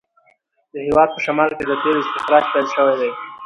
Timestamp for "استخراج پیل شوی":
2.03-2.95